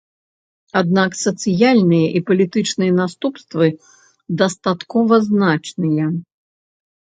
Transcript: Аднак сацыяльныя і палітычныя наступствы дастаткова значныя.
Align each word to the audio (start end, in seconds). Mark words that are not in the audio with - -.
Аднак 0.79 1.11
сацыяльныя 1.25 2.07
і 2.21 2.23
палітычныя 2.31 2.91
наступствы 3.01 3.65
дастаткова 4.43 5.23
значныя. 5.31 6.05